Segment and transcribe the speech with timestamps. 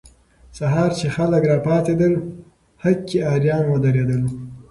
[0.57, 2.13] سهار چې خلک راپاڅېدل،
[2.83, 4.21] هکي اریان ودرېدل.